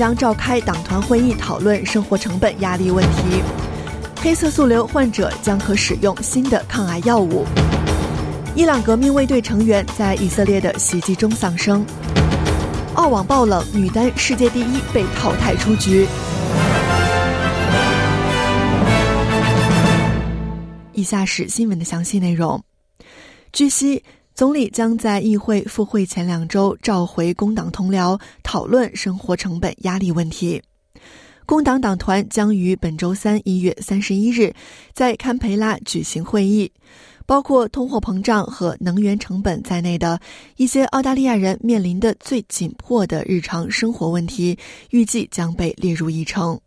[0.00, 3.42] 将召开党团会议讨论生活成本压力问题。
[4.22, 7.44] 黑色素瘤患者将可使用新的抗癌药物。
[8.56, 11.84] 伊朗革命卫队成员在以色列的袭击中丧生。
[12.94, 16.08] 澳网爆冷，女单世界第一被淘汰出局。
[20.94, 22.64] 以下是新闻的详细内容。
[23.52, 24.02] 据悉。
[24.40, 30.62] 总理将在议会复会前两周召回工党同僚，讨论生活成本压力问题。
[31.44, 34.54] 工党党团将于本周三一月三十一日
[34.94, 36.72] 在堪培拉举行会议，
[37.26, 40.18] 包括通货膨胀和能源成本在内的
[40.56, 46.58] 一些澳大利亚人面临的最紧迫的日常生活问题，预计将被列入议程。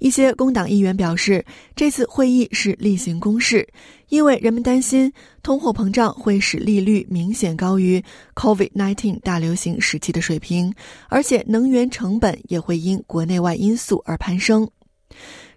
[0.00, 1.44] 一些工党议员表示，
[1.76, 3.68] 这次会议是例行公事，
[4.08, 5.12] 因为人们担心
[5.42, 8.02] 通货膨胀会使利率明显高于
[8.34, 10.74] COVID-19 大流行时期的水平，
[11.08, 14.68] 而且能源成本也会因国内外因素而攀升。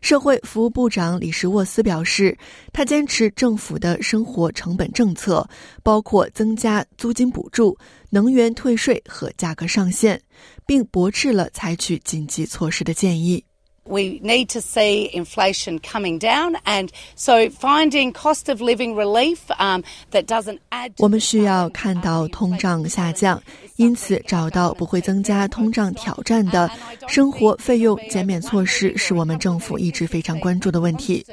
[0.02, 2.38] 社会服务部长李什沃斯表示，
[2.74, 5.48] 他坚持政府的生活成本政策，
[5.82, 7.78] 包括增加租金补助、
[8.10, 10.20] 能源退税和价格上限，
[10.66, 13.42] 并驳斥了采取紧急措施的建议。
[13.86, 20.24] We need to see inflation coming down, and so finding cost of living relief um, that
[20.26, 20.94] doesn't add.
[21.00, 23.44] 我们需要看到通胀下降，
[23.76, 26.72] 因此找到不会增加通胀挑战的
[27.08, 31.26] 生活费用减免措施是我们政府一直非常关注的问题。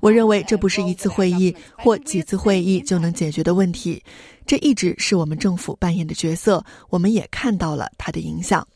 [0.00, 4.02] 我认为这不是一次会议或几次会议就能解决的问题，
[4.46, 6.64] 这一直是我们政府扮演的角色。
[6.88, 8.66] 我们也看到了它的影响。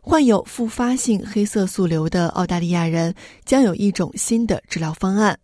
[0.00, 5.38] 患有复发性黑色素瘤的澳大利亚人将有一种新的治疗方案，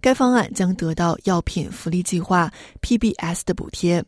[0.00, 4.04] 该方案将得到药品福利计划 （PBS） 的补贴。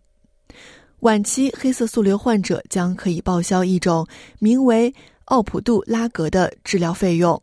[1.01, 4.07] 晚期黑色素瘤患者将可以报销一种
[4.39, 4.93] 名为
[5.27, 7.43] 奥普杜拉格的治疗费用，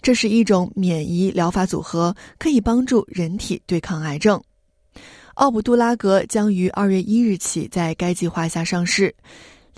[0.00, 4.40] 这是一种免疫疗法组合，可以帮助人体对抗癌症。
[5.34, 9.14] 奥普杜拉格将于二月一日起在该计划下上市。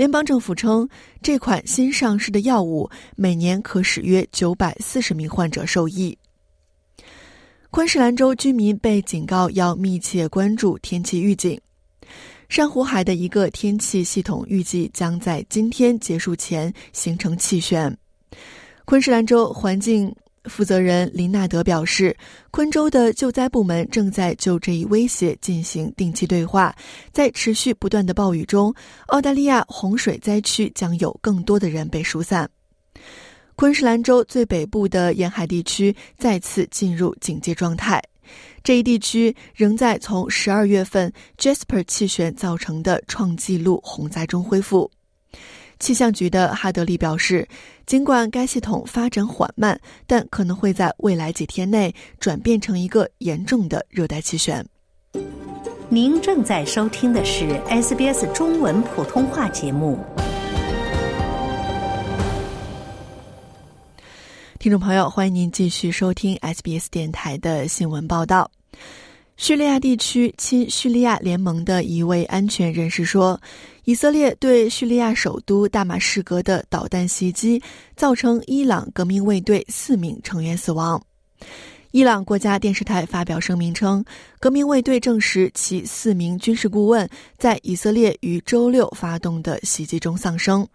[0.00, 0.88] 联邦政府称，
[1.20, 6.16] 这款新上市的药物每年可使约九百四十名患者受益。
[7.68, 11.60] 昆士兰州居民被警告要密切关注天气预警。
[12.48, 17.94] 珊瑚海的一个天气系统预计将在今天结束前形成气旋。
[18.86, 20.10] 昆士兰州环境。
[20.44, 22.16] 负责人林纳德表示，
[22.50, 26.74] 昆州的救灾部门正在就这一威胁进行定期对话。
[27.12, 28.74] 在持续不断的暴雨中，
[29.08, 32.48] 澳大利亚洪水灾区将有更多的人被疏散。
[33.54, 38.02] 昆士兰州最北部的沿海地区再次进入警戒状态，
[38.64, 44.90] 这一地区仍在从十二月份 Jasper 气旋造成的创纪录洪灾中恢复。
[45.80, 47.48] 气象局的哈德利表示，
[47.86, 54.64] 尽管该系统发展缓慢，但可能会在未来几天内转变成一个严重的热带气旋。
[55.88, 59.98] 您正在收听的是 SBS 中文普通话节目。
[64.58, 68.50] 听众朋友，欢迎您继续收听 SBS 电台的新闻报道。
[69.40, 73.40] 叙利亚地区亲叙利亚联盟的一位安全人士说，
[73.84, 77.60] 以色列对叙利亚首都大马士革的导弹袭击
[77.96, 81.02] 造成伊朗革命卫队四名成员死亡。
[81.90, 84.04] 伊朗国家电视台发表声明称，
[84.38, 87.08] 革命卫队证实其四名军事顾问
[87.38, 90.68] 在以色列于周六发动的袭击中丧生。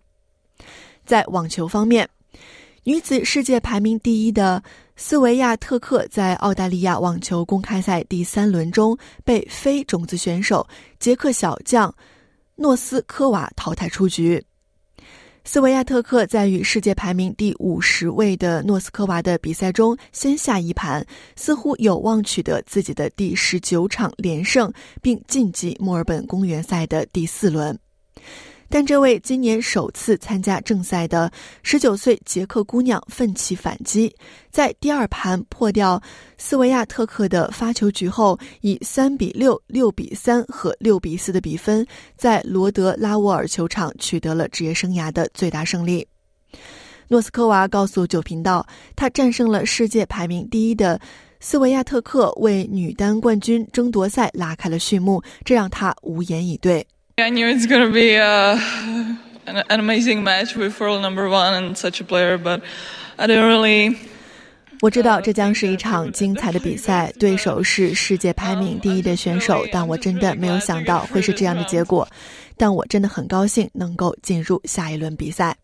[1.06, 2.10] 在网球方面。
[2.88, 4.62] 女子世界排名第一的
[4.97, 10.65] 斯维亚特克在澳大利亚网球公开赛第三轮中被非种子选手
[11.00, 11.94] 捷克小将
[12.56, 14.42] 诺斯科娃淘汰出局。
[15.44, 21.06] 斯维亚特克在与世界排名第五十位的诺斯科娃的比赛中先下一盘，
[21.36, 24.71] 似乎有望取得自己的第十九场连胜，
[25.01, 27.77] 并晋级墨尔本公园赛的第四轮。
[28.69, 31.31] 但这位今年首次参加正赛的
[31.63, 34.13] 十九岁捷克姑娘奋起反击，
[34.50, 36.01] 在第二盘破掉
[36.38, 41.85] 斯维亚特克的发球局后，以三比六、六比三和六比四的比分，
[42.17, 46.06] 在罗德拉沃尔球场取得了职业生涯的最大胜利。
[47.07, 48.65] 诺斯科娃告诉九频道，
[48.95, 51.00] 她战胜了世界排名第一的
[51.39, 56.85] 斯维亚特克，为女单冠军争夺赛拉开了序幕，这让她无言以对。
[57.17, 58.59] I knew it's gonna be a,
[59.47, 62.62] an, an amazing match with world number one and such a player, but
[63.17, 63.95] I didn't really.
[64.81, 72.06] 我知道这将是一场精彩的比赛，对手是世界排名第一的选手，但我真的没有想到会是这样的结果。
[72.57, 75.56] 但我真的很高兴能够进入下一轮比赛。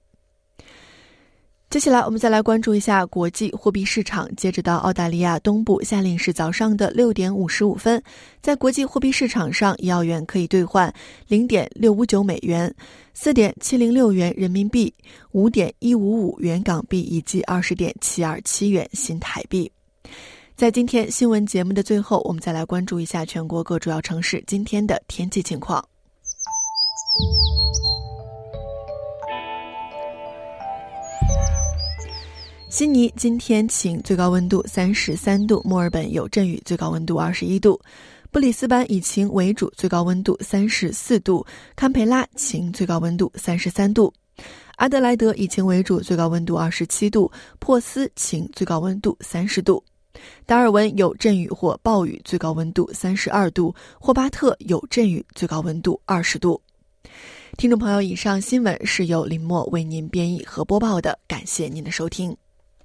[1.71, 4.27] 接下来，我们再来关注一下国际货币市场。
[4.35, 8.03] 截止到澳大利亚东部夏令时早上的六点五十五分，
[8.41, 10.93] 在国际货币市场上，一澳元可以兑换
[11.29, 12.75] 零点六五九美元、
[13.13, 14.93] 四点七零六元人民币、
[15.31, 19.71] 五点一五五元港币以及二十点七二七元新台币。
[20.57, 25.81] 在今天新闻节目的最后，我们再来关注一下全国各主要城市今天的天气情况。
[32.71, 37.77] 悉尼今天晴，最高温度三十三度；墨尔本有阵雨，最高温度二十一度；
[38.31, 41.45] 布里斯班以晴为主，最高温度三十四度；
[41.75, 44.09] 堪培拉晴，最高温度三十三度；
[44.77, 47.29] 阿德莱德以晴为主，最高温度二十七度；
[47.59, 49.83] 珀斯晴，最高温度三十度；
[50.45, 56.61] 达尔文有阵雨或暴雨，最高温度三十二度；霍巴特有阵雨，最高温度二十度。
[57.57, 62.33] 听众朋友，以上新闻是由林默为您编译和播报的，感谢您的收听。